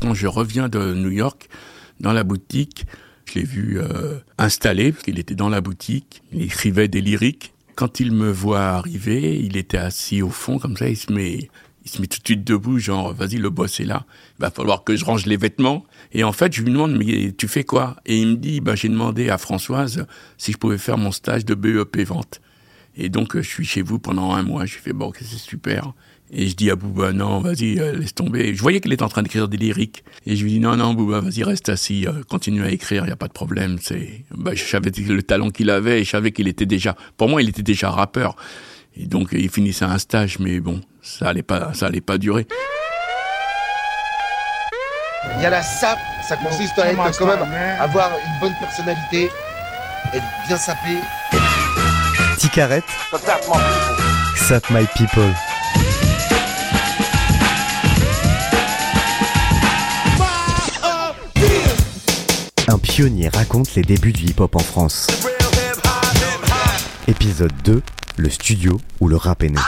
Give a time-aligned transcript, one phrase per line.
[0.00, 1.48] Quand je reviens de New York,
[2.00, 2.86] dans la boutique,
[3.26, 7.52] je l'ai vu euh, installé, parce qu'il était dans la boutique, il écrivait des lyriques.
[7.74, 11.50] Quand il me voit arriver, il était assis au fond, comme ça, il se met,
[11.84, 14.04] il se met tout de suite debout, genre, vas-y, le boss est là,
[14.38, 15.84] il va falloir que je range les vêtements.
[16.12, 17.96] Et en fait, je lui demande, mais tu fais quoi?
[18.06, 20.06] Et il me dit, bah, j'ai demandé à Françoise
[20.38, 22.40] si je pouvais faire mon stage de BEP vente.
[22.96, 24.64] Et donc, euh, je suis chez vous pendant un mois.
[24.64, 25.92] J'ai fait, bon, c'est super.
[26.32, 28.54] Et je dis à Bouba, non, vas-y, euh, laisse tomber.
[28.54, 30.02] Je voyais qu'il était en train d'écrire des lyriques.
[30.26, 33.08] Et je lui dis, non, non, Bouba, vas-y, reste assis, euh, continue à écrire, il
[33.08, 33.76] n'y a pas de problème.
[33.80, 37.28] C'est, bah, je savais le talent qu'il avait et je savais qu'il était déjà, pour
[37.28, 38.34] moi, il était déjà rappeur.
[38.96, 42.46] Et donc, il finissait un stage, mais bon, ça allait pas, ça allait pas durer.
[45.36, 47.42] Il y a la sape, ça consiste à être quand même,
[47.78, 49.28] avoir une bonne personnalité,
[50.12, 50.98] être bien sapé.
[52.38, 52.84] Ticarette,
[54.36, 55.32] Sap My People.
[62.68, 65.06] Un pionnier raconte les débuts du hip-hop en France.
[67.08, 67.82] Épisode 2,
[68.16, 69.60] le studio où le rap est né.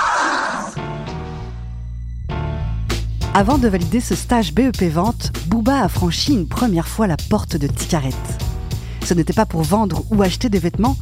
[3.32, 7.56] Avant de valider ce stage BEP Vente, Booba a franchi une première fois la porte
[7.56, 8.14] de Ticarette.
[9.05, 10.97] Ce n'était pas pour vendre ou acheter des vêtements,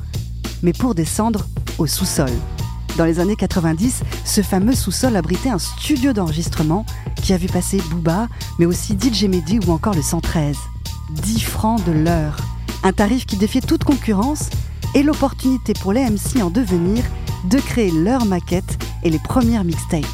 [0.62, 1.46] mais pour descendre
[1.78, 2.30] au sous-sol.
[2.96, 7.80] Dans les années 90, ce fameux sous-sol abritait un studio d'enregistrement qui a vu passer
[7.90, 10.56] Booba, mais aussi DJ Mehdi ou encore le 113.
[11.10, 12.36] 10 francs de l'heure.
[12.82, 14.48] Un tarif qui défiait toute concurrence
[14.94, 17.04] et l'opportunité pour les MC en devenir
[17.50, 20.06] de créer leur maquette et les premières mixtapes.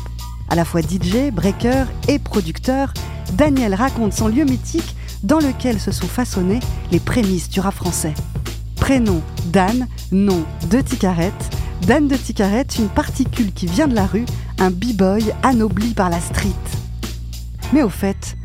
[0.48, 2.92] À la fois DJ, breaker et producteur,
[3.34, 6.60] Daniel raconte son lieu mythique dans lequel se sont façonnées
[6.90, 8.14] les prémices du rap français.
[8.76, 11.51] Prénom Dan, nom de Ticarette.
[11.86, 14.24] Dan de Ticarette, une particule qui vient de la rue,
[14.58, 16.48] un b-boy anobli par la street.
[17.72, 18.36] Mais au fait,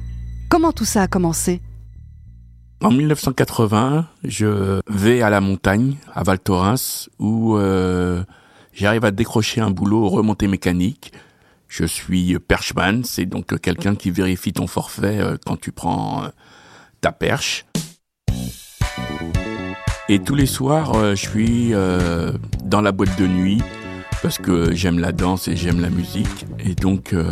[0.49, 1.61] comment tout ça a commencé?
[2.81, 8.23] En 1980, je vais à la montagne, à Val Thorens, où euh,
[8.73, 11.13] j'arrive à décrocher un boulot remontée mécanique.
[11.67, 16.29] Je suis perchman, c'est donc quelqu'un qui vérifie ton forfait euh, quand tu prends euh,
[17.01, 17.65] ta perche.
[20.09, 22.31] Et tous les soirs, euh, je suis euh,
[22.63, 23.61] dans la boîte de nuit
[24.21, 26.45] parce que j'aime la danse et j'aime la musique.
[26.59, 27.29] Et donc, euh,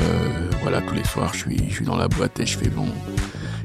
[0.62, 2.88] voilà, tous les soirs, je suis, je suis dans la boîte et je fais mon,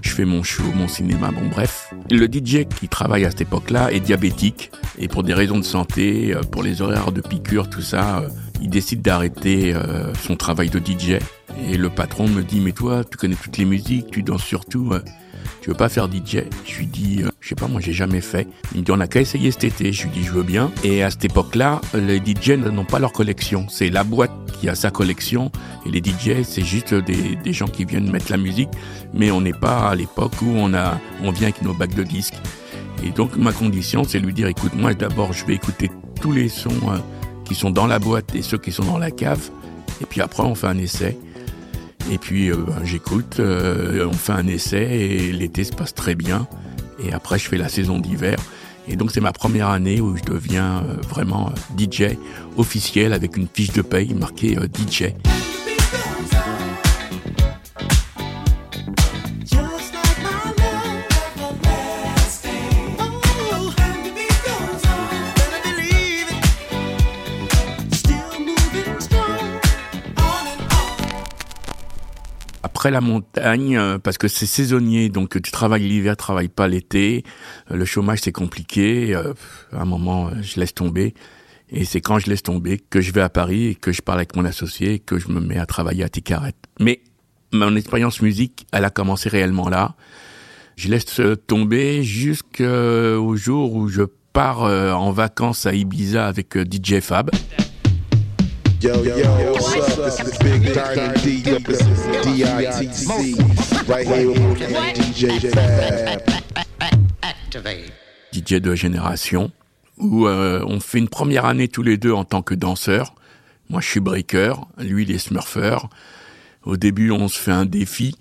[0.01, 1.93] je fais mon show, mon cinéma, bon bref.
[2.11, 6.35] Le DJ qui travaille à cette époque-là est diabétique et pour des raisons de santé,
[6.35, 8.29] euh, pour les horaires de piqûre, tout ça, euh,
[8.63, 9.75] il décide d'arrêter
[10.23, 11.19] son travail de DJ.
[11.67, 14.93] Et le patron me dit, mais toi, tu connais toutes les musiques, tu danses surtout,
[15.63, 18.47] tu veux pas faire DJ Je lui dis, je sais pas, moi j'ai jamais fait.
[18.75, 19.93] Il me dit, on a qu'à essayer cet été.
[19.93, 20.71] Je lui dis, je veux bien.
[20.85, 23.67] Et à cette époque-là, les DJ n'ont pas leur collection.
[23.69, 24.31] C'est la boîte
[24.61, 25.51] qui a sa collection.
[25.87, 28.69] Et les DJ, c'est juste des, des gens qui viennent mettre la musique.
[29.15, 32.03] Mais on n'est pas à l'époque où on a, on vient avec nos bacs de
[32.03, 32.37] disques.
[33.03, 35.91] Et donc ma condition, c'est lui dire, écoute, moi d'abord, je vais écouter
[36.21, 36.99] tous les sons euh,
[37.45, 39.51] qui sont dans la boîte et ceux qui sont dans la cave.
[40.03, 41.19] Et puis après, on fait un essai.
[42.11, 46.15] Et puis euh, ben, j'écoute, euh, on fait un essai et l'été se passe très
[46.15, 46.47] bien.
[47.05, 48.37] Et après, je fais la saison d'hiver.
[48.89, 52.17] Et donc c'est ma première année où je deviens euh, vraiment euh, DJ
[52.57, 55.15] officiel avec une fiche de paye marquée euh, DJ.
[72.81, 76.67] Après la montagne, euh, parce que c'est saisonnier, donc tu travailles l'hiver, tu travailles pas
[76.67, 77.25] l'été.
[77.71, 79.15] Euh, Le chômage c'est compliqué.
[79.15, 79.35] euh,
[79.71, 81.13] À un moment, je laisse tomber.
[81.69, 84.21] Et c'est quand je laisse tomber que je vais à Paris et que je parle
[84.21, 86.57] avec mon associé et que je me mets à travailler à Ticarette.
[86.81, 87.03] Mais
[87.53, 89.95] mon expérience musique, elle a commencé réellement là.
[90.77, 97.31] Je laisse tomber jusqu'au jour où je pars en vacances à Ibiza avec DJ Fab.
[98.81, 100.05] Yo, yo, what's up?
[100.05, 103.35] This is Big Diamond D D-I-T-C.
[103.87, 104.59] Right here with
[104.97, 106.23] DJ Fab.
[108.33, 109.51] DJ de génération,
[109.99, 113.15] où euh, on fait une première année tous les deux en tant que danseurs,
[113.69, 115.77] Moi, je suis breaker, lui, il est smurfer.
[116.65, 118.17] Au début, on se fait un défi,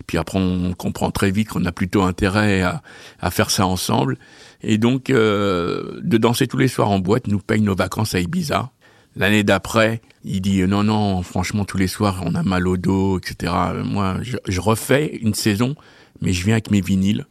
[0.00, 2.82] et puis après, on comprend très vite qu'on a plutôt intérêt à,
[3.20, 4.16] à faire ça ensemble.
[4.62, 8.20] Et donc, euh, de danser tous les soirs en boîte nous paye nos vacances à
[8.20, 8.70] Ibiza.
[9.16, 13.18] L'année d'après, il dit non, non, franchement, tous les soirs, on a mal au dos,
[13.18, 13.52] etc.
[13.84, 15.76] Moi, je, je refais une saison,
[16.20, 17.26] mais je viens avec mes vinyles.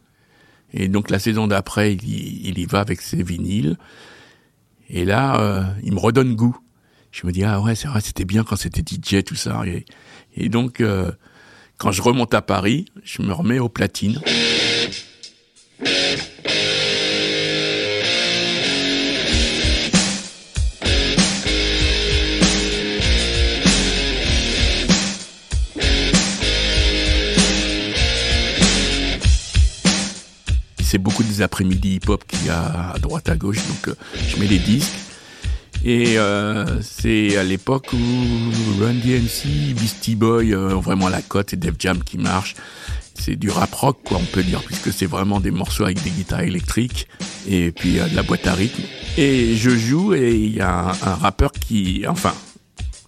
[0.72, 3.76] Et donc, la saison d'après, il, il y va avec ses vinyles.
[4.88, 6.56] Et là, euh, il me redonne goût.
[7.12, 9.62] Je me dis, ah ouais, c'est vrai, c'était bien quand c'était DJ, tout ça.
[9.66, 9.84] Et,
[10.36, 11.12] et donc, euh,
[11.78, 14.20] quand je remonte à Paris, je me remets aux platines.
[31.22, 33.94] Des après-midi hip-hop qu'il y a à droite à gauche, donc euh,
[34.28, 35.04] je mets les disques.
[35.84, 41.52] Et euh, c'est à l'époque où Run DMC, Beastie Boy euh, ont vraiment la cote
[41.52, 42.54] et Def Jam qui marche.
[43.14, 46.10] C'est du rap rock, quoi, on peut dire, puisque c'est vraiment des morceaux avec des
[46.10, 47.06] guitares électriques
[47.46, 48.82] et puis euh, de la boîte à rythme.
[49.18, 52.32] Et je joue et il y a un rappeur qui, enfin,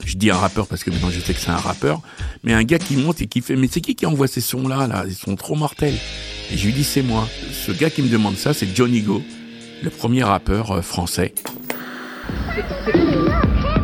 [0.07, 2.01] je dis un rappeur parce que maintenant je sais que c'est un rappeur,
[2.45, 4.87] mais un gars qui monte et qui fait, mais c'est qui qui envoie ces sons-là,
[4.87, 5.05] là?
[5.07, 5.95] Ils sont trop mortels.
[6.53, 7.27] Et je lui dis, c'est moi.
[7.53, 9.21] Ce gars qui me demande ça, c'est Johnny Go,
[9.83, 11.35] le premier rappeur euh, français.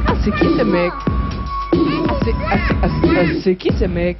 [0.07, 0.93] Ah, c'est qui ce mec?
[1.75, 2.35] Ah, c'est
[2.83, 4.17] ah, c'est- qui ce mec?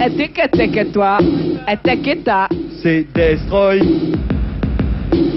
[0.00, 1.18] Attaque, attaque toi
[1.66, 2.48] Attaque ta
[2.82, 3.80] C'est Destroy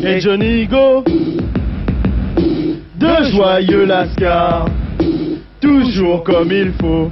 [0.04, 1.04] et Johnny Go.
[3.00, 4.68] De joyeux Lascar,
[5.62, 7.10] toujours comme il faut.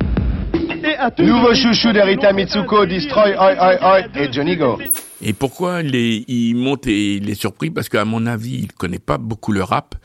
[0.83, 4.77] Et à Nouveau chouchou d'Erita Mitsuko, Destroy, oi oi oi, et Johnny Go.
[5.21, 8.71] Et pourquoi il, est- il monte et il est surpris Parce qu'à mon avis, il
[8.71, 9.95] connaît pas beaucoup le rap,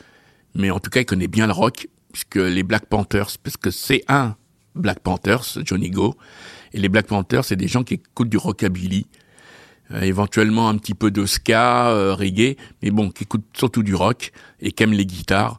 [0.54, 3.70] mais en tout cas, il connaît bien le rock, puisque les Black Panthers, parce que
[3.70, 4.36] c'est un
[4.74, 6.14] Black Panthers, Johnny Go,
[6.72, 9.06] et les Black Panthers, c'est des gens qui écoutent du rockabilly,
[9.92, 13.94] euh, éventuellement un petit peu de ska, euh, reggae, mais bon, qui écoutent surtout du
[13.94, 15.58] rock et qui aiment les guitares.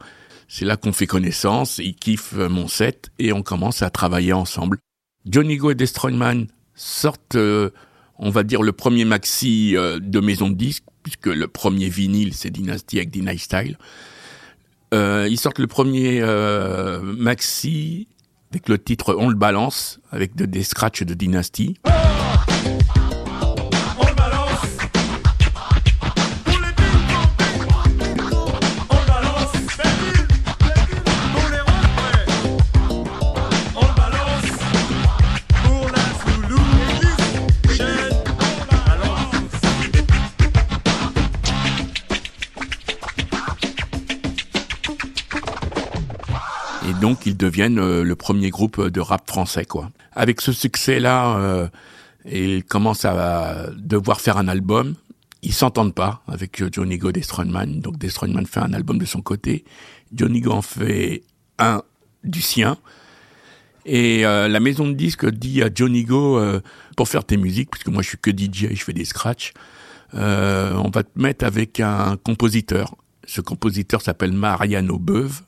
[0.53, 4.33] C'est là qu'on fait connaissance, il kiffe euh, mon set et on commence à travailler
[4.33, 4.79] ensemble.
[5.25, 7.69] Johnny Go et Destroyman sortent, euh,
[8.19, 12.33] on va dire, le premier maxi euh, de maison de disques, puisque le premier vinyle,
[12.33, 13.77] c'est Dynasty avec Deny Style.
[14.93, 18.09] Euh, ils sortent le premier euh, maxi
[18.51, 21.77] avec le titre On le balance, avec de- des scratchs de Dynasty.
[47.51, 49.91] Deviennent euh, le premier groupe de rap français, quoi.
[50.13, 51.67] Avec ce succès-là, euh,
[52.25, 54.95] ils commencent à devoir faire un album.
[55.43, 57.81] Ils s'entendent pas avec euh, Johnny Go Destroyman.
[57.81, 59.65] Donc, Destroyman fait un album de son côté.
[60.13, 61.23] Johnny Go en fait
[61.59, 61.81] un
[62.23, 62.77] du sien.
[63.85, 66.61] Et euh, la maison de disques dit à Johnny Go, euh,
[66.95, 69.53] pour faire tes musiques, puisque moi je suis que DJ, je fais des scratchs,
[70.13, 72.95] euh, on va te mettre avec un compositeur.
[73.25, 75.41] Ce compositeur s'appelle Mariano Beuve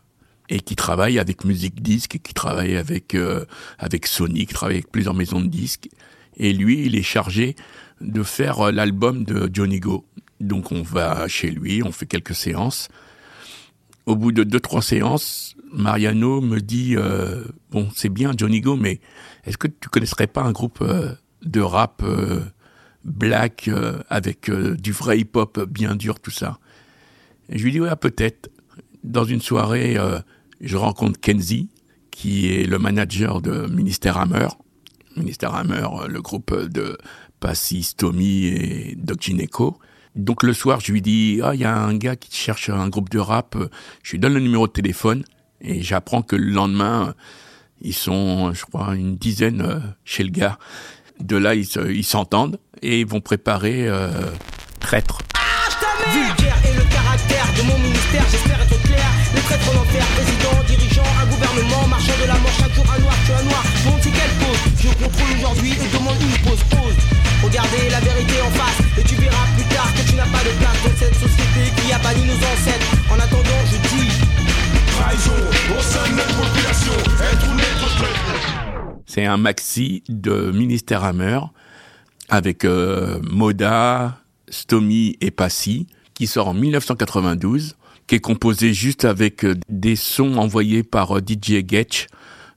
[0.54, 3.44] et qui travaille avec Musique Disque, qui travaille avec euh,
[3.80, 5.90] avec Sony, qui travaille avec plusieurs maisons de disques.
[6.38, 7.56] Et lui, il est chargé
[8.02, 10.06] de faire euh, l'album de Johnny Go.
[10.40, 12.90] Donc on va chez lui, on fait quelques séances.
[14.06, 18.76] Au bout de deux trois séances, Mariano me dit euh, bon c'est bien Johnny Go,
[18.76, 19.00] mais
[19.46, 20.84] est-ce que tu connaisserais pas un groupe
[21.42, 22.04] de rap
[23.04, 23.72] black
[24.10, 26.60] avec du vrai hip-hop bien dur tout ça?
[27.50, 28.52] Et Je lui dis ouais peut-être.
[29.04, 29.98] Dans une soirée,
[30.64, 31.70] je rencontre Kenzie,
[32.10, 34.48] qui est le manager de Ministère Hammer.
[35.16, 36.98] Ministère Hammer, euh, le groupe de
[37.40, 39.78] Passis, Tommy et Doc Gineco.
[40.16, 42.88] Donc le soir, je lui dis, ah, il y a un gars qui cherche un
[42.88, 43.58] groupe de rap.
[44.04, 45.24] Je lui donne le numéro de téléphone
[45.60, 47.14] et j'apprends que le lendemain,
[47.82, 50.58] ils sont, je crois, une dizaine euh, chez le gars.
[51.20, 54.32] De là, ils s'entendent et ils vont préparer euh,
[54.80, 55.20] Traître.
[56.12, 59.08] Vulgaire est le caractère de mon ministère, j'espère être clair.
[59.36, 63.00] Les traîtres en enfer, président, dirigeant, un gouvernement, marchand de la mort, chaque jour un
[63.00, 63.64] noir, tu un noir.
[63.86, 66.98] Bon, c'est quelle cause Je contrôle aujourd'hui et demande une pause, pause.
[67.44, 70.54] Regardez la vérité en face, et tu verras plus tard que tu n'as pas de
[70.60, 72.92] place dans cette société qui a banni nos ancêtres.
[73.12, 74.12] En attendant, je dis.
[74.92, 75.40] Trahison
[75.78, 76.94] au sein de notre population,
[77.32, 81.40] être ou n'être C'est un maxi de Ministère Hammer
[82.30, 84.23] avec euh, Moda,
[84.54, 87.76] Stomy et Passy qui sort en 1992.
[88.08, 92.08] qui est composé juste avec euh, des sons envoyés par euh, DJ Getch.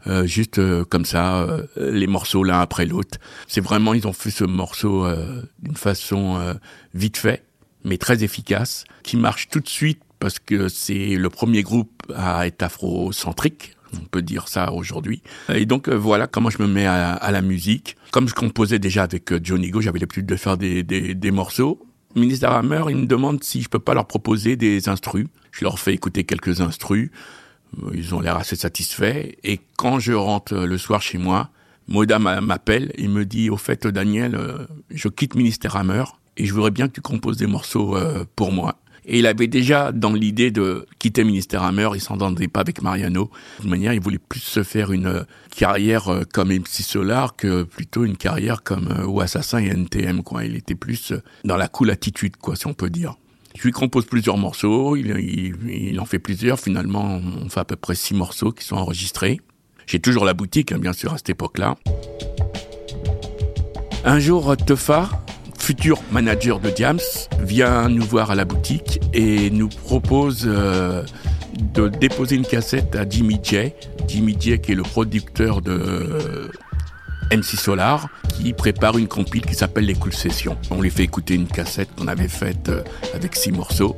[0.07, 3.19] Euh, juste euh, comme ça, euh, les morceaux l'un après l'autre.
[3.49, 6.55] C'est vraiment, ils ont fait ce morceau euh, d'une façon
[6.95, 7.45] vite fait,
[7.85, 12.47] mais très efficace, qui marche tout de suite parce que c'est le premier groupe à
[12.47, 13.76] être afrocentrique.
[13.95, 15.23] On peut dire ça aujourd'hui.
[15.53, 17.97] Et donc euh, voilà comment je me mets à, la musique.
[18.11, 21.81] Comme je composais déjà avec euh, Johnny Go, j'avais l'habitude de faire des, des, morceaux.
[22.15, 25.27] Ministre Hammer, il me demande si je peux pas leur proposer des instrus.
[25.53, 27.11] Je leur fais écouter quelques instrus.
[27.83, 29.33] Euh, Ils ont l'air assez satisfaits.
[29.45, 31.51] Et quand je rentre le soir chez moi,
[31.89, 34.39] Moda m'a- m'appelle et me dit, au fait, Daniel,
[34.91, 36.05] je quitte Ministère Hammer
[36.37, 37.97] et je voudrais bien que tu composes des morceaux
[38.35, 38.81] pour moi.
[39.07, 43.31] Et il avait déjà dans l'idée de quitter Ministère Hammer, il s'entendait pas avec Mariano.
[43.59, 45.23] De toute manière, il voulait plus se faire une euh,
[45.57, 50.23] carrière euh, comme MC Solar que plutôt une carrière comme euh, ou Assassin et NTM.
[50.43, 51.13] Il était plus
[51.45, 53.15] dans la cool attitude, si on peut dire.
[53.57, 56.59] Je lui compose plusieurs morceaux, il en fait plusieurs.
[56.59, 59.41] Finalement, on fait à peu près six morceaux qui sont enregistrés.
[59.87, 61.77] J'ai toujours la boutique, hein, bien sûr, à cette époque-là.
[64.05, 65.09] Un jour, Tefa,
[65.59, 67.01] futur manager de Diams,
[67.41, 71.03] vient nous voir à la boutique et nous propose euh,
[71.75, 73.73] de déposer une cassette à Jimmy J.
[74.09, 76.49] Jimmy J, qui est le producteur de euh,
[77.33, 80.57] MC Solar, qui prépare une compile qui s'appelle Les Cool Sessions.
[80.71, 82.83] On lui fait écouter une cassette qu'on avait faite euh,
[83.15, 83.97] avec six morceaux.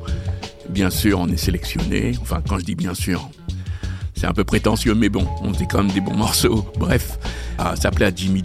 [0.69, 2.13] Bien sûr, on est sélectionné.
[2.21, 3.29] Enfin, quand je dis bien sûr,
[4.19, 6.65] c'est un peu prétentieux, mais bon, on faisait quand même des bons morceaux.
[6.77, 7.17] Bref,
[7.57, 8.43] ah, ça s'appelait à Jimmy.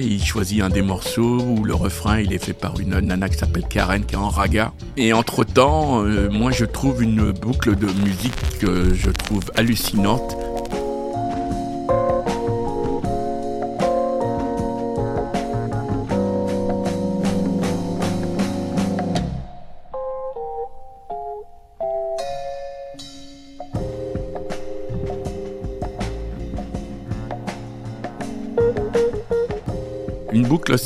[0.00, 3.36] Il choisit un des morceaux où le refrain il est fait par une nana qui
[3.36, 4.72] s'appelle Karen, qui est en raga.
[4.96, 10.36] Et entre temps, moi je trouve une boucle de musique que je trouve hallucinante.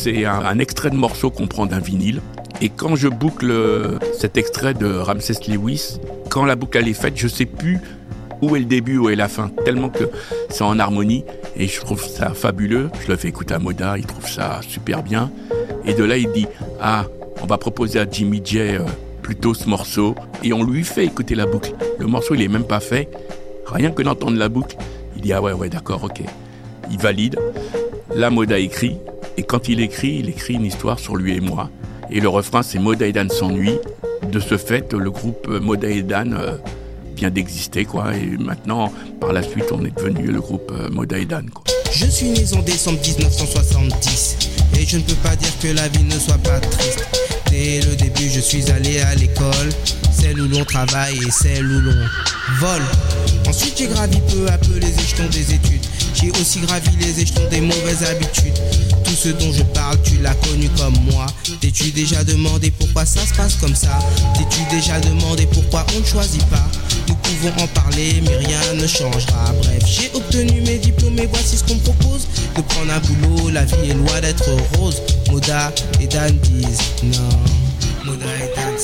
[0.03, 2.23] C'est un, extrait de morceau qu'on prend d'un vinyle.
[2.63, 5.99] Et quand je boucle euh, cet extrait de Ramsès Lewis,
[6.31, 7.79] quand la boucle est faite, je sais plus
[8.41, 10.05] où est le début, où est la fin, tellement que
[10.49, 11.25] c'est en harmonie.
[11.55, 12.89] Et je trouve ça fabuleux.
[13.05, 15.31] Je le fais écouter à Moda, il trouve ça super bien.
[15.85, 16.47] Et de là, il dit
[16.81, 17.05] Ah,
[17.43, 18.79] on va proposer à Jimmy J euh,
[19.21, 20.15] plutôt ce morceau.
[20.43, 21.75] Et on lui fait écouter la boucle.
[21.99, 23.11] Le morceau, il est même pas fait.
[23.67, 24.77] Rien que d'entendre la boucle,
[25.15, 26.23] il dit Ah ouais, ouais, d'accord, ok.
[26.91, 27.39] Il valide.
[28.15, 28.97] Là, Moda écrit.
[29.41, 31.71] Et quand il écrit, il écrit une histoire sur lui et moi.
[32.11, 33.79] Et le refrain, c'est Moda et Dan s'ennuie.
[34.31, 36.59] De ce fait, le groupe Moda et Dan euh,
[37.17, 38.15] vient d'exister, quoi.
[38.15, 41.65] Et maintenant, par la suite, on est devenu le groupe euh, Moda et Dan, quoi.
[41.91, 44.37] Je suis né en décembre 1970
[44.79, 47.07] et je ne peux pas dire que la vie ne soit pas triste.
[47.51, 49.71] Dès le début, je suis allé à l'école,
[50.13, 52.07] celle où l'on travaille et celle où l'on
[52.59, 52.83] vole.
[53.49, 55.87] Ensuite, j'ai gravi peu à peu les échelons des études.
[56.13, 58.59] J'ai aussi gravi les échelons des mauvaises habitudes.
[59.11, 61.27] Tout ce dont je parle, tu l'as connu comme moi.
[61.61, 63.99] T'es-tu déjà demandé pourquoi ça se passe comme ça?
[64.35, 66.65] T'es-tu déjà demandé pourquoi on ne choisit pas?
[67.09, 69.53] Nous pouvons en parler, mais rien ne changera.
[69.63, 72.29] Bref, j'ai obtenu mes diplômes et voici ce qu'on me propose.
[72.55, 75.03] De prendre un boulot, la vie est loin d'être rose.
[75.29, 77.29] Moda et Dan disent non.
[78.05, 78.77] Moda et Dan.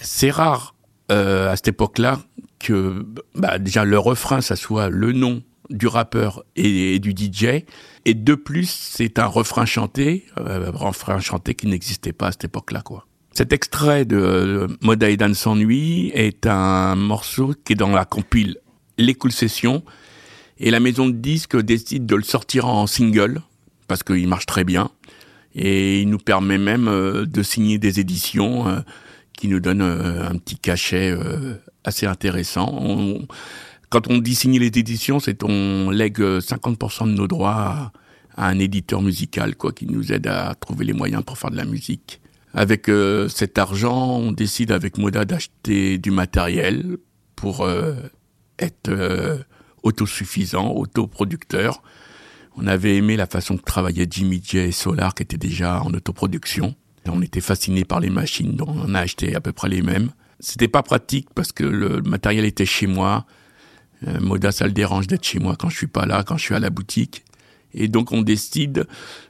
[0.00, 0.76] C'est rare
[1.10, 2.20] euh, à cette époque-là
[2.60, 3.04] que
[3.34, 7.64] bah, déjà le refrain, ça soit le nom du rappeur et, du DJ.
[8.04, 12.32] Et de plus, c'est un refrain chanté, euh, un refrain chanté qui n'existait pas à
[12.32, 13.06] cette époque-là, quoi.
[13.32, 18.04] Cet extrait de euh, Moda et Dan s'ennuie est un morceau qui est dans la
[18.04, 18.58] compile
[18.96, 19.82] Les Cool Sessions.
[20.58, 23.40] Et la maison de disques décide de le sortir en single,
[23.88, 24.90] parce qu'il marche très bien.
[25.54, 28.80] Et il nous permet même euh, de signer des éditions euh,
[29.36, 31.16] qui nous donnent euh, un petit cachet
[31.84, 32.80] assez intéressant.
[33.94, 37.92] Quand on dit signer les éditions, c'est on lègue euh, 50% de nos droits
[38.36, 41.56] à, un éditeur musical, quoi, qui nous aide à trouver les moyens pour faire de
[41.56, 42.20] la musique.
[42.52, 46.96] Avec euh, cet argent, on décide avec Moda d'acheter du matériel
[47.36, 47.94] pour euh,
[48.58, 49.38] être euh,
[49.84, 51.80] autosuffisant, autoproducteur.
[52.56, 55.94] On avait aimé la façon que travaillait Jimmy J et Solar, qui était déjà en
[55.94, 56.74] autoproduction.
[57.06, 60.10] On était fasciné par les machines, donc on a acheté à peu près les mêmes.
[60.40, 63.24] C'était pas pratique parce que le matériel était chez moi.
[64.06, 66.44] Euh, Moda, ça le dérange d'être chez moi quand je suis pas là, quand je
[66.44, 67.24] suis à la boutique.
[67.74, 68.86] Et donc on décide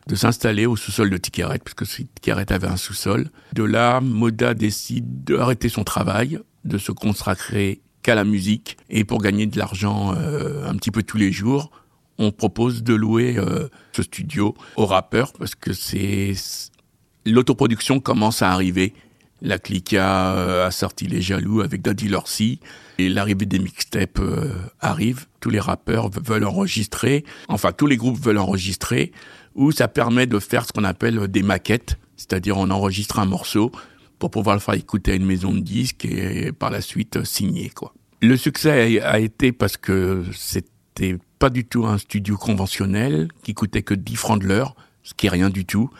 [0.07, 3.31] de s'installer au sous-sol de Ticaret, puisque Ticaret avait un sous-sol.
[3.54, 8.76] De là, Moda décide d'arrêter son travail, de se consacrer qu'à la musique.
[8.90, 11.71] Et pour gagner de l'argent euh, un petit peu tous les jours,
[12.19, 16.35] on propose de louer euh, ce studio aux rappeurs, parce que c'est
[17.26, 18.95] l'autoproduction commence à arriver.
[19.44, 22.58] La Clica euh, a sorti Les Jaloux avec Daddy Lorcy.
[22.98, 25.26] Et l'arrivée des mixtapes euh, arrive.
[25.40, 27.24] Tous les rappeurs ve- veulent enregistrer.
[27.48, 29.12] Enfin, tous les groupes veulent enregistrer.
[29.54, 31.98] Ou ça permet de faire ce qu'on appelle des maquettes.
[32.16, 33.70] C'est-à-dire, on enregistre un morceau
[34.18, 37.24] pour pouvoir le faire écouter à une maison de disques et par la suite euh,
[37.24, 37.92] signer, quoi.
[38.22, 43.82] Le succès a été parce que c'était pas du tout un studio conventionnel qui coûtait
[43.82, 45.90] que 10 francs de l'heure, ce qui est rien du tout.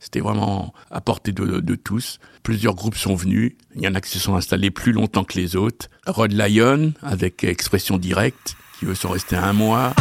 [0.00, 2.18] C'était vraiment à portée de, tous.
[2.42, 3.54] Plusieurs groupes sont venus.
[3.74, 5.88] Il y en a qui se sont installés plus longtemps que les autres.
[6.06, 9.94] Rod Lion, avec Expression Directe, qui eux sont restés un mois.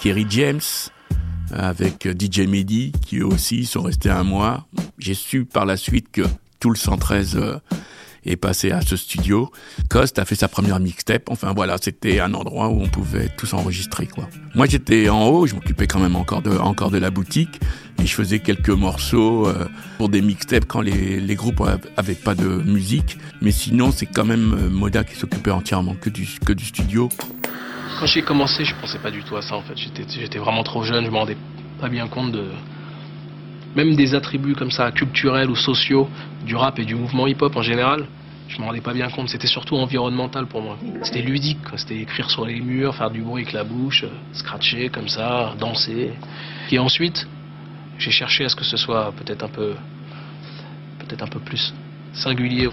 [0.00, 0.60] Kerry James,
[1.52, 4.66] avec DJ Mehdi, qui eux aussi sont restés un mois.
[4.98, 6.22] J'ai su par la suite que
[6.60, 7.56] tout le 113 euh,
[8.26, 9.50] est passé à ce studio.
[9.88, 11.30] Cost a fait sa première mixtape.
[11.30, 14.28] Enfin voilà, c'était un endroit où on pouvait tous enregistrer quoi.
[14.54, 17.58] Moi j'étais en haut, je m'occupais quand même encore de encore de la boutique
[18.02, 19.66] et je faisais quelques morceaux euh,
[19.96, 23.16] pour des mixtapes quand les, les groupes av- avaient pas de musique.
[23.40, 27.08] Mais sinon c'est quand même euh, Moda qui s'occupait entièrement que du que du studio.
[28.00, 29.76] Quand j'ai commencé, je pensais pas du tout à ça en fait.
[29.76, 31.36] J'étais, vraiment trop jeune, je me rendais
[31.78, 32.46] pas bien compte de.
[33.76, 36.08] Même des attributs comme ça, culturels ou sociaux,
[36.46, 38.06] du rap et du mouvement hip-hop en général,
[38.48, 39.28] je me rendais pas bien compte.
[39.28, 40.78] C'était surtout environnemental pour moi.
[41.02, 41.58] C'était ludique.
[41.76, 46.14] C'était écrire sur les murs, faire du bruit avec la bouche, scratcher comme ça, danser.
[46.72, 47.28] Et ensuite,
[47.98, 49.74] j'ai cherché à ce que ce soit peut-être un peu.
[51.00, 51.74] peut-être un peu plus
[52.14, 52.68] singulier.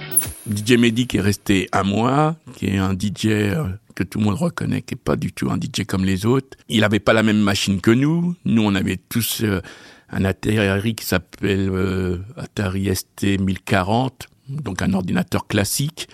[0.50, 0.76] DJ
[1.08, 4.82] qui est resté un mois, qui est un DJ euh, que tout le monde reconnaît,
[4.82, 6.58] qui est pas du tout un DJ comme les autres.
[6.70, 8.36] Il avait pas la même machine que nous.
[8.46, 9.62] Nous, on avait tous euh,
[10.10, 16.08] un Atari qui s'appelle euh, Atari ST 1040, donc un ordinateur classique.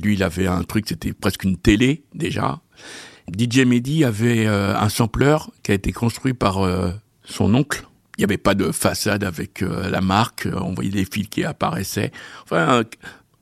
[0.00, 2.60] Lui, il avait un truc, c'était presque une télé déjà.
[3.38, 6.58] DJ Mehdi avait un sampler qui a été construit par
[7.24, 7.86] son oncle.
[8.16, 11.44] Il n'y avait pas de façade avec euh, la marque, on voyait des fils qui
[11.44, 12.12] apparaissaient.
[12.44, 12.84] Enfin,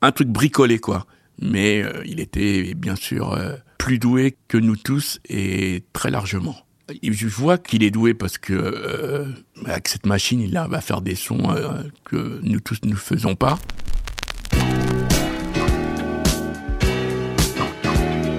[0.01, 1.05] un, truc bricolé, quoi.
[1.39, 6.55] Mais euh, il était bien sûr euh, plus doué que nous tous et très largement.
[7.01, 9.25] Je vois qu'il est doué parce que euh,
[9.65, 13.57] avec cette machine, il à faire des sons euh, que nous tous ne faisons pas.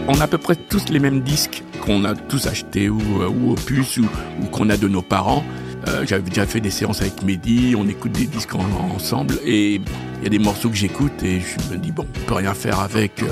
[0.07, 3.29] On a à peu près tous les mêmes disques qu'on a tous achetés ou, euh,
[3.29, 5.45] ou, ou qu'on a de nos parents.
[5.89, 9.75] Euh, J'avais déjà fait des séances avec Mehdi, on écoute des disques en- ensemble et
[9.77, 12.55] il y a des morceaux que j'écoute et je me dis bon, on peut rien
[12.55, 13.23] faire avec.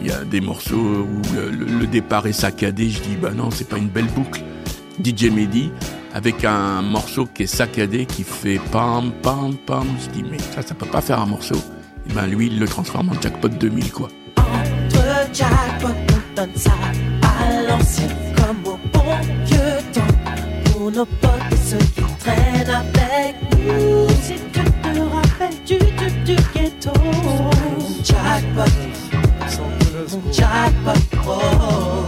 [0.00, 3.68] Il y a des morceaux où le, départ est saccadé, je dis bah non, c'est
[3.68, 4.42] pas une belle boucle.
[5.02, 5.72] DJ Mehdi
[6.14, 10.62] avec un morceau qui est saccadé, qui fait pam pam pam, je dis mais ça,
[10.62, 11.56] ça peut pas faire un morceau.
[12.08, 14.08] Et ben lui, il le transforme en jackpot 2000 quoi.
[15.32, 16.70] Jackpot, on donne ça
[17.22, 17.66] à
[18.36, 19.04] comme au bon
[19.44, 19.58] vieux
[19.92, 20.72] temps.
[20.72, 23.34] Pour nos potes ceux qui traînent avec
[23.66, 24.08] nous.
[24.22, 26.92] Si tu te rappelles du, du, du ghetto.
[28.04, 28.72] Jackpot,
[30.32, 32.06] jackpot, oh.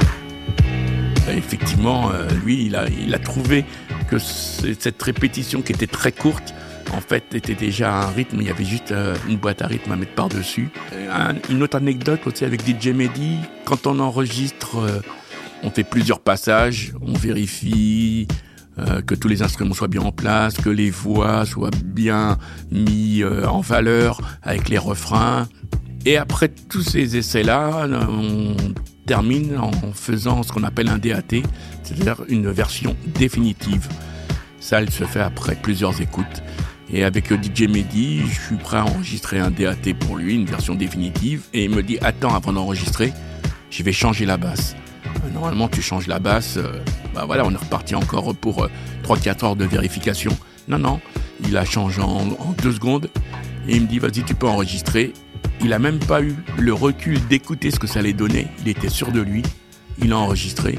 [1.29, 3.65] Effectivement, euh, lui, il a, il a trouvé
[4.09, 6.55] que cette répétition qui était très courte,
[6.95, 8.39] en fait, était déjà un rythme.
[8.41, 10.71] Il y avait juste euh, une boîte à rythme à mettre par-dessus.
[11.11, 15.01] Un- une autre anecdote aussi avec DJ Mehdi, quand on enregistre, euh,
[15.63, 18.27] on fait plusieurs passages, on vérifie
[18.79, 22.39] euh, que tous les instruments soient bien en place, que les voix soient bien
[22.71, 25.49] mis euh, en valeur avec les refrains.
[26.07, 28.55] Et après tous ces essais-là, on
[29.07, 31.43] termine en faisant ce qu'on appelle un DAT,
[31.83, 33.89] c'est-à-dire une version définitive.
[34.61, 36.43] Ça, elle se fait après plusieurs écoutes.
[36.93, 40.47] Et avec euh, DJ Mehdi, je suis prêt à enregistrer un DAT pour lui, une
[40.47, 41.43] version définitive.
[41.53, 43.13] Et il me dit, attends, avant d'enregistrer,
[43.71, 44.77] je vais changer la basse.
[45.29, 46.79] Euh, Normalement, tu changes la basse, euh,
[47.15, 48.71] bah voilà, on est reparti encore pour euh,
[49.05, 50.37] 3-4 heures de vérification.
[50.69, 51.01] Non, non,
[51.45, 53.11] il la change en, en deux secondes.
[53.69, 55.13] Et il me dit, vas-y, tu peux enregistrer.
[55.61, 58.49] Il a même pas eu le recul d'écouter ce que ça allait donner.
[58.61, 59.43] Il était sûr de lui.
[60.01, 60.79] Il a enregistré.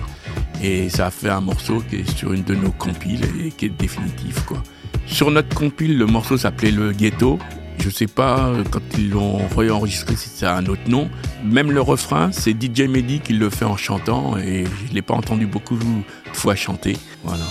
[0.64, 3.66] Et ça a fait un morceau qui est sur une de nos compiles et qui
[3.66, 4.62] est définitif, quoi.
[5.06, 7.40] Sur notre compile, le morceau s'appelait Le Ghetto.
[7.82, 11.10] Je sais pas euh, quand ils l'ont réenregistré si c'est un autre nom.
[11.44, 15.14] Même le refrain, c'est DJ Mehdi qui le fait en chantant et je l'ai pas
[15.14, 15.86] entendu beaucoup de
[16.34, 16.98] fois chanter.
[17.24, 17.44] Voilà.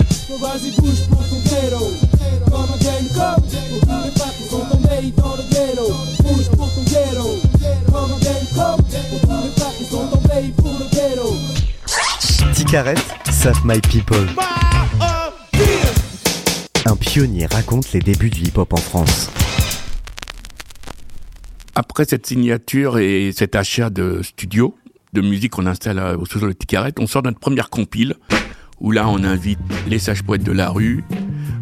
[12.55, 12.95] Ticaret,
[13.31, 14.27] Save My People.
[16.87, 19.31] Un pionnier raconte les débuts du hip-hop en France.
[21.79, 24.77] Après cette signature et cet achat de studio,
[25.13, 28.17] de musique qu'on installe à- au sous le Ticaret, on sort notre première compile,
[28.81, 31.05] où là on invite les sages poètes de la rue,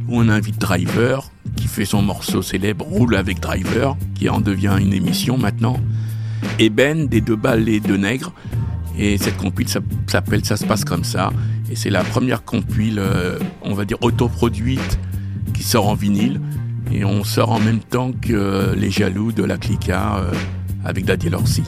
[0.08, 4.78] où on invite Driver, qui fait son morceau célèbre Roule avec Driver, qui en devient
[4.80, 5.78] une émission maintenant,
[6.58, 8.32] et Ben des deux balles et deux nègres.
[8.98, 11.30] Et cette compile s'appelle Ça se passe comme ça.
[11.70, 14.98] Et c'est la première compile, euh, on va dire, autoproduite
[15.52, 16.40] qui sort en vinyle.
[16.92, 20.32] Et on sort en même temps que euh, Les Jaloux de la Clica euh,
[20.84, 21.62] avec Daddy Lorsi.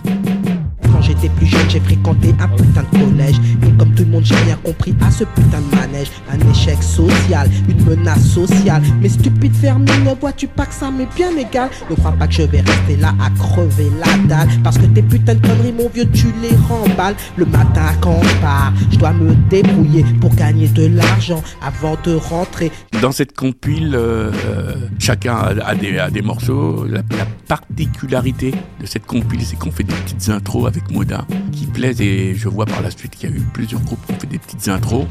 [1.09, 3.37] J'étais plus jeune, j'ai fréquenté un putain de collège.
[3.67, 6.09] Et comme tout le monde, j'ai rien compris à ce putain de manège.
[6.31, 8.83] Un échec social, une menace sociale.
[9.01, 11.71] Mais stupide fermine, ne vois-tu pas que ça m'est bien égal?
[11.89, 14.49] Ne crois pas que je vais rester là à crever la dalle.
[14.63, 17.17] Parce que tes putains de conneries, mon vieux, tu les remballes.
[17.37, 22.15] Le matin, quand je pars, je dois me débrouiller pour gagner de l'argent avant de
[22.17, 22.71] rentrer.
[23.01, 26.85] Dans cette compile, euh, euh, chacun a, des, a des morceaux.
[26.85, 31.67] La, la particularité de cette compile, c'est qu'on fait des petites intros avec Moda qui
[31.67, 32.01] plaisent.
[32.01, 34.27] Et je vois par la suite qu'il y a eu plusieurs groupes qui ont fait
[34.27, 35.07] des petites intros.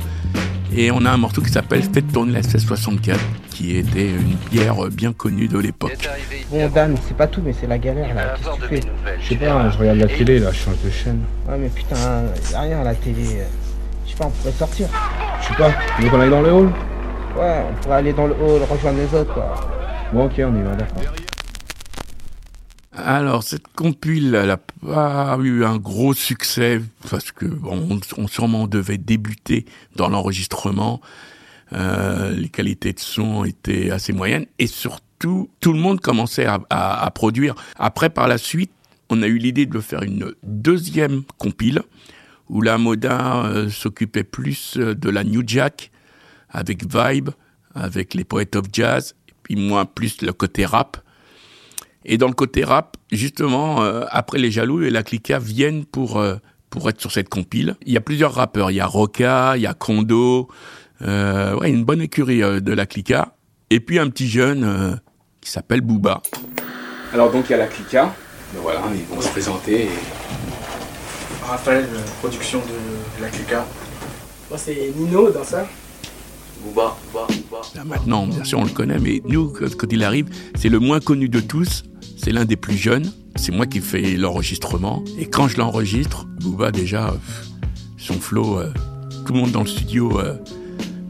[0.75, 3.17] Et on a un morceau qui s'appelle Faites tourner la 1664,
[3.51, 5.97] qui était une bière bien connue de l'époque.
[6.51, 8.35] Bon, Dan, c'est pas tout, mais c'est la galère là.
[8.35, 8.89] Qu'est-ce que tu fais
[9.21, 11.21] Je sais pas, je regarde la télé là, je change de chaîne.
[11.47, 11.95] Ouais, mais putain,
[12.51, 13.23] y'a rien à la télé.
[14.05, 14.87] Je sais pas, on pourrait sortir.
[15.41, 16.65] Je sais pas, tu veux qu'on aille dans le hall?
[17.37, 19.55] Ouais, on pourrait aller dans le hall, rejoindre les autres quoi.
[20.11, 21.03] Bon ok, on y va, d'accord.
[22.99, 26.81] Alors, cette compile, elle n'a pas eu un gros succès
[27.11, 30.99] parce que bon, on, sûrement devait débuter dans l'enregistrement.
[31.73, 36.59] Euh, les qualités de son étaient assez moyennes et surtout, tout le monde commençait à,
[36.71, 37.53] à- à produire.
[37.77, 38.71] Après, par la suite,
[39.09, 41.81] on a eu l'idée de faire une deuxième compile
[42.49, 45.91] où la Moda euh, s'occupait plus euh, de la New Jack
[46.49, 47.29] avec Vibe,
[47.75, 50.97] avec les Poets of Jazz, et puis moi plus le côté rap.
[52.05, 56.17] Et dans le côté rap, justement, euh, après les Jaloux et la Clica viennent pour,
[56.17, 56.35] euh,
[56.69, 57.75] pour être sur cette compile.
[57.85, 58.71] Il y a plusieurs rappeurs.
[58.71, 60.47] Il y a Roca, il y a Kondo.
[61.01, 63.33] Euh, ouais, une bonne écurie euh, de la Clica.
[63.69, 64.95] Et puis un petit jeune euh,
[65.41, 66.21] qui s'appelle Booba.
[67.13, 68.13] Alors donc il y a la Clica.
[68.53, 69.83] Ben voilà, ils vont se présenter.
[69.85, 69.89] et-
[71.43, 71.85] Raphaël,
[72.19, 73.65] production de la Clica.
[74.49, 75.65] Moi, c'est Nino dans ça.
[77.85, 81.29] Maintenant, bien sûr, on le connaît, mais nous, quand il arrive, c'est le moins connu
[81.29, 81.83] de tous.
[82.17, 83.11] C'est l'un des plus jeunes.
[83.35, 85.03] C'est moi qui fais l'enregistrement.
[85.19, 87.47] Et quand je l'enregistre, Booba, déjà, pff,
[87.97, 88.71] son flow, euh,
[89.25, 90.35] tout le monde dans le studio euh,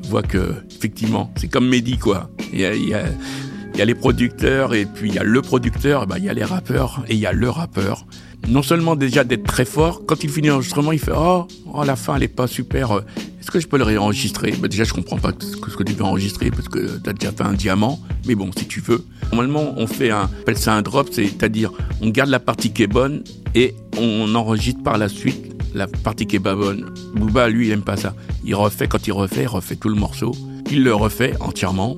[0.04, 2.30] voit que, effectivement, c'est comme Mehdi, quoi.
[2.52, 6.30] Il y a, les producteurs, et puis il y a le producteur, ben, il y
[6.30, 8.06] a les rappeurs, et il y a le rappeur.
[8.48, 11.96] Non seulement déjà d'être très fort, quand il finit l'enregistrement, il fait Oh, oh la
[11.96, 13.02] fin, elle est pas super.
[13.48, 14.52] Est-ce que je peux le réenregistrer?
[14.60, 17.32] Ben, Déjà, je comprends pas ce que, tu veux enregistrer parce que tu as déjà
[17.32, 19.06] fait un diamant, mais bon, si tu veux.
[19.32, 22.88] Normalement, on fait un, appelle ça un drop, c'est-à-dire on garde la partie qui est
[22.88, 23.24] bonne
[23.56, 26.92] et on enregistre par la suite la partie qui est pas bonne.
[27.16, 28.16] Booba, lui, il aime pas ça.
[28.44, 30.36] Il refait, quand il refait, il refait tout le morceau.
[30.70, 31.98] Il le refait entièrement.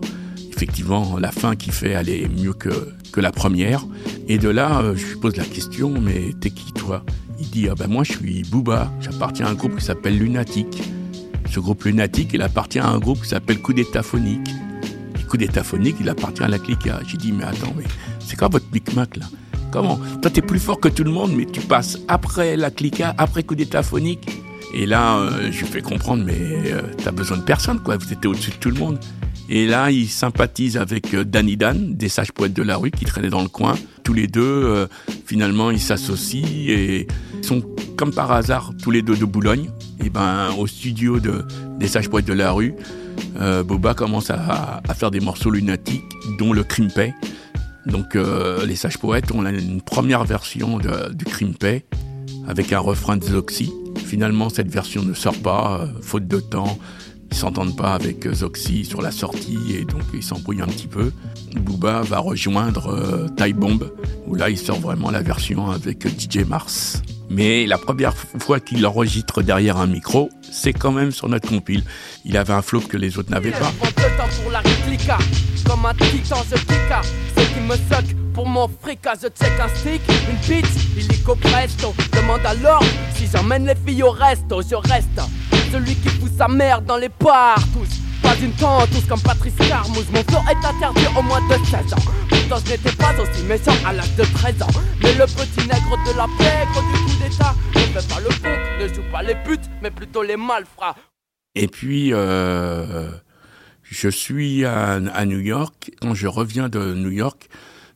[0.51, 3.88] Effectivement, la fin qu'il fait, elle est mieux que, que la première.
[4.27, 7.03] Et de là, euh, je lui pose la question, mais t'es qui toi?
[7.39, 10.83] Il dit, ah ben moi je suis Booba, j'appartiens à un groupe qui s'appelle Lunatic.
[11.51, 14.49] Ce groupe Lunatic, il appartient à un groupe qui s'appelle Coup d'État Phonique.
[15.27, 16.99] Coup d'État Phonique, il appartient à la Clica.
[17.07, 17.83] J'ai dit, mais attends, mais
[18.19, 19.25] c'est quoi votre micmac là?
[19.71, 19.99] Comment?
[20.21, 23.43] Toi t'es plus fort que tout le monde, mais tu passes après la Clica, après
[23.43, 24.27] Coup d'État Phonique.
[24.73, 26.38] Et là, euh, je lui fais comprendre, mais
[26.71, 27.97] euh, t'as besoin de personne, quoi.
[27.97, 28.99] Vous étiez au-dessus de tout le monde.
[29.51, 33.05] Et là, il sympathise avec euh, Danny Dan, des sages poètes de la rue qui
[33.05, 33.75] traînaient dans le coin.
[34.03, 34.88] Tous les deux, euh,
[35.25, 37.07] finalement, ils s'associent et
[37.41, 37.63] sont
[37.99, 39.71] comme par hasard tous les deux de Boulogne.
[40.01, 41.45] Et ben, au studio de,
[41.79, 42.73] des sages poètes de la rue,
[43.41, 46.05] euh, Boba commence à, faire des morceaux lunatiques,
[46.39, 47.13] dont le Crimpay.
[47.88, 51.83] Donc, euh, les sages poètes ont une première version de- du Crimpay
[52.47, 53.69] avec un refrain de Zoxy.
[53.97, 56.79] Finalement, cette version ne sort pas, euh, faute de temps.
[57.31, 61.12] Ils s'entendent pas avec Zoxy sur la sortie et donc ils s'embrouillent un petit peu.
[61.53, 63.91] Booba va rejoindre Ty Bomb,
[64.25, 67.01] où là il sort vraiment la version avec DJ Mars.
[67.29, 71.83] Mais la première fois qu'il enregistre derrière un micro, c'est quand même sur notre compile.
[72.25, 73.71] Il avait un flow que les autres n'avaient pas.
[75.65, 77.01] Comme un titan je kicka
[77.35, 80.65] Ceux qui me suck pour mon frica Je check un stick, une bitch,
[80.97, 81.93] illico presto.
[82.11, 84.61] Demande alors si j'emmène les filles au resto.
[84.63, 85.21] Je reste
[85.71, 87.87] celui qui fout sa mère dans les bars Tous,
[88.21, 92.12] pas une tous comme Patrice Carmouze Mon flow est interdit au moins de 16 ans.
[92.29, 94.79] Pourtant je n'étais pas aussi méchant à l'âge de 13 ans.
[95.01, 97.55] Mais le petit nègre de la pègre du coup d'état.
[97.75, 100.95] Ne fait pas le bouc, ne joue pas les putes Mais plutôt les malfrats.
[101.55, 103.10] Et puis, euh,
[103.84, 105.91] je suis à, à New York.
[106.01, 107.49] Quand je reviens de New York,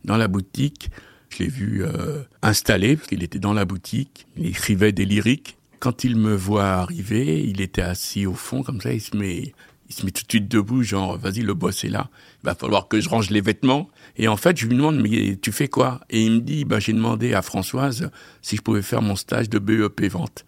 [0.04, 0.90] dans la boutique,
[1.30, 5.58] Je l'ai vu euh, installé, parce qu'il était dans la boutique, il écrivait des lyriques.
[5.80, 9.54] Quand il me voit arriver, il était assis au fond, comme ça, il se met,
[9.94, 12.10] il se met tout de suite debout, genre, vas-y, le boss est là,
[12.42, 13.90] il va falloir que je range les vêtements.
[14.18, 16.02] Et en fait, je lui demande, mais tu fais quoi?
[16.10, 18.10] Et il me dit, bah, j'ai demandé à Françoise
[18.42, 20.46] si je pouvais faire mon stage de BEP vente.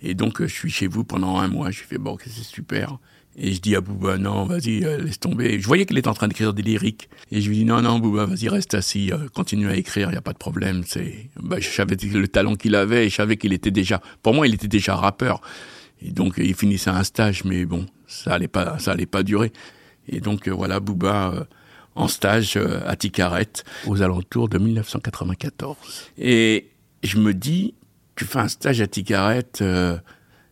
[0.00, 1.70] Et donc, je suis chez vous pendant un mois.
[1.70, 2.98] Je lui fais, bon, c'est super.
[3.36, 5.58] Et je dis à Bouba, non, vas-y, euh, laisse tomber.
[5.58, 7.08] Je voyais qu'il était en train d'écrire des lyriques.
[7.32, 10.12] Et je lui dis, non, non, Bouba, vas-y, reste assis, euh, continue à écrire, il
[10.12, 10.82] n'y a pas de problème.
[10.86, 14.34] C'est, bah, je savais le talent qu'il avait et je savais qu'il était déjà, pour
[14.34, 15.40] moi, il était déjà rappeur.
[16.02, 19.52] Et donc, il finissait un stage, mais bon, ça allait pas, ça allait pas durer.
[20.08, 21.44] Et donc, euh, voilà, Bouba, euh,
[21.94, 23.52] en stage euh, à Ticaret,
[23.86, 25.76] aux alentours de 1994.
[26.18, 26.70] Et
[27.02, 27.74] je me dis,
[28.16, 29.44] tu fais un stage à Ticaret,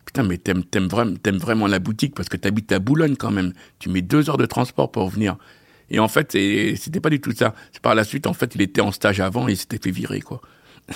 [0.05, 3.53] putain, mais t'aimes, vraiment, t'aimes vraiment la boutique parce que t'habites à Boulogne quand même.
[3.79, 5.37] Tu mets deux heures de transport pour venir.
[5.91, 7.55] Et en fait, c'était pas du tout ça.
[7.83, 10.21] Par la suite, en fait, il était en stage avant et il s'était fait virer,
[10.21, 10.41] quoi.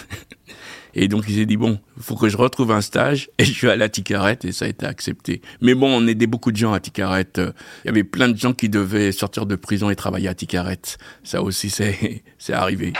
[0.98, 3.28] Et donc, il s'est dit, bon, il faut que je retrouve un stage.
[3.38, 5.42] Et je suis allé à Ticaret et ça a été accepté.
[5.60, 7.26] Mais bon, on aidait beaucoup de gens à Ticaret.
[7.36, 7.52] Il
[7.84, 10.80] y avait plein de gens qui devaient sortir de prison et travailler à Ticaret.
[11.22, 12.94] Ça aussi, c'est, c'est arrivé.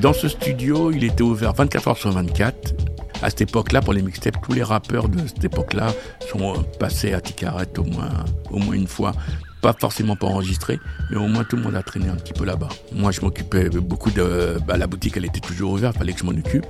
[0.00, 2.74] Dans ce studio, il était ouvert 24 heures sur 24.
[3.22, 5.92] À cette époque-là, pour les mixtapes, tous les rappeurs de cette époque-là
[6.30, 9.12] sont euh, passés à Ticaret au moins, au moins une fois.
[9.64, 12.44] Pas forcément pour enregistrer, mais au moins tout le monde a traîné un petit peu
[12.44, 12.68] là-bas.
[12.92, 14.58] Moi, je m'occupais beaucoup de...
[14.68, 16.66] Bah, la boutique, elle était toujours ouverte, fallait que je m'en occupe.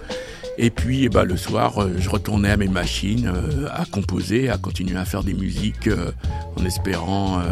[0.58, 4.48] Et puis, eh ben, le soir, euh, je retournais à mes machines, euh, à composer,
[4.48, 6.12] à continuer à faire des musiques, euh,
[6.56, 7.42] en espérant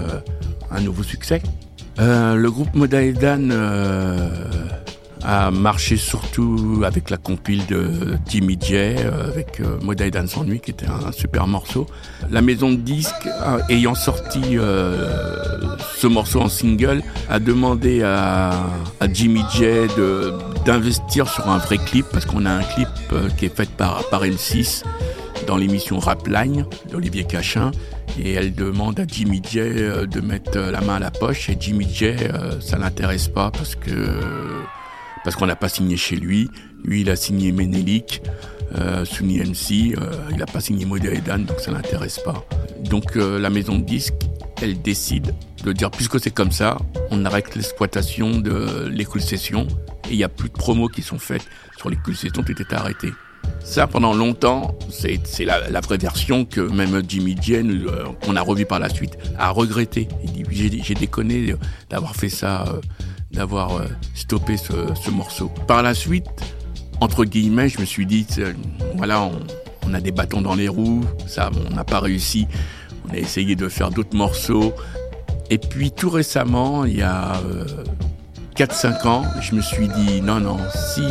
[0.70, 1.42] un nouveau succès.
[1.98, 4.28] Le groupe Modaedan euh,
[5.24, 10.70] a marché surtout avec la compile de Jimmy J, euh, avec euh, Modaedan s'ennuie, qui
[10.70, 11.86] était un super morceau.
[12.30, 18.50] La maison de disques, euh, ayant sorti euh, ce morceau en single, a demandé à,
[19.00, 19.64] à Jimmy J
[20.64, 24.08] d'investir sur un vrai clip, parce qu'on a un clip euh, qui est fait par,
[24.08, 24.82] par M6
[25.46, 27.70] dans l'émission Rapline d'Olivier Cachin.
[28.22, 31.48] Et elle demande à Jimmy J de mettre la main à la poche.
[31.48, 32.12] Et Jimmy J,
[32.60, 33.90] ça l'intéresse pas parce que
[35.24, 36.50] parce qu'on n'a pas signé chez lui.
[36.84, 38.22] Lui, il a signé Menelik,
[38.76, 39.94] euh, Sunny MC.
[39.98, 42.44] euh, il n'a pas signé Modaedan, donc ça l'intéresse pas.
[42.84, 44.14] Donc euh, la maison de disques,
[44.60, 46.78] elle décide de dire puisque c'est comme ça,
[47.10, 49.66] on arrête l'exploitation de sessions
[50.08, 52.60] et il n'y a plus de promos qui sont faites sur les cool sessions, tout
[52.60, 53.12] est arrêté.
[53.64, 58.36] Ça, pendant longtemps, c'est la, la vraie version que même Jimmy J, nous, euh, qu'on
[58.36, 60.08] a revu par la suite, a regretté.
[60.24, 61.54] Il dit j'ai déconné
[61.90, 62.80] d'avoir fait ça, euh,
[63.32, 65.50] d'avoir euh, stoppé ce, ce morceau.
[65.66, 66.28] Par la suite,
[67.02, 68.24] entre guillemets, je me suis dit,
[68.94, 69.28] voilà,
[69.84, 72.46] on, a des bâtons dans les roues, ça, on n'a pas réussi.
[73.08, 74.72] On a essayé de faire d'autres morceaux.
[75.50, 77.64] Et puis tout récemment, il y a euh,
[78.56, 80.58] 4-5 ans, je me suis dit, non, non,
[80.94, 81.02] si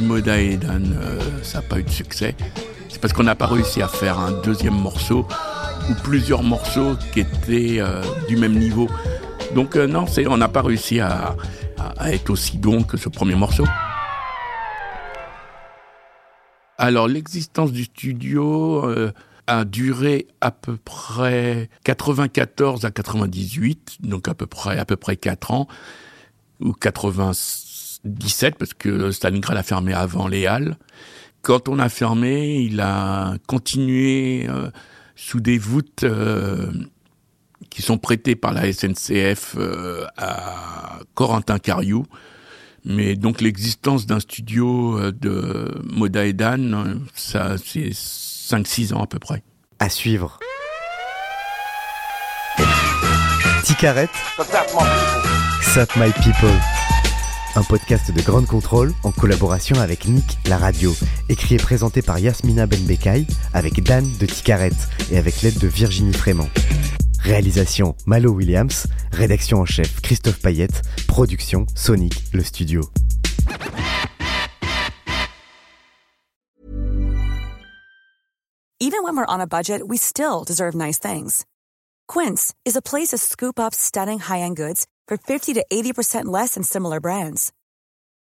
[0.00, 2.36] Moda et Dan, euh, ça n'a pas eu de succès,
[2.88, 5.26] c'est parce qu'on n'a pas réussi à faire un deuxième morceau
[5.90, 8.88] ou plusieurs morceaux qui étaient euh, du même niveau.
[9.56, 11.34] Donc non, on n'a pas réussi à,
[11.98, 13.64] à- être aussi bon que ce premier morceau.
[16.78, 19.12] Alors l'existence du studio euh,
[19.46, 25.16] a duré à peu près 94 à 98, donc à peu près à peu près
[25.16, 25.68] 4 ans
[26.60, 30.76] ou 97 parce que Stalingrad a fermé avant les Halles.
[31.42, 34.70] Quand on a fermé, il a continué euh,
[35.16, 36.70] sous des voûtes euh,
[37.70, 42.06] qui sont prêtées par la SNCF euh, à Corentin Cariou.
[42.84, 49.02] Mais donc l'existence d'un studio euh, de Moda et Dan, euh, ça c'est 5-6 ans
[49.02, 49.42] à peu près.
[49.78, 50.38] À suivre.
[53.64, 54.08] Ticaret,
[55.72, 56.50] Sup My People.
[57.54, 60.94] Un podcast de Grande Contrôle en collaboration avec Nick La Radio.
[61.28, 64.70] Écrit et présenté par Yasmina Benbekai avec Dan de Ticaret
[65.10, 66.48] et avec l'aide de Virginie Frément.
[67.22, 68.86] Réalisation Malo Williams.
[69.12, 70.82] Rédaction en chef Christophe Payette.
[71.08, 72.82] Production Sonic le studio.
[78.80, 81.46] Even when we're on a budget, we still deserve nice things.
[82.08, 86.54] Quince is a place to scoop up stunning high-end goods for 50 to 80% less
[86.54, 87.52] than similar brands.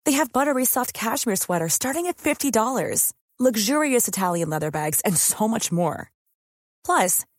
[0.04, 5.48] They have buttery soft cashmere sweaters starting at $50, luxurious Italian leather bags, and so
[5.48, 6.12] much more.
[6.84, 7.24] Plus,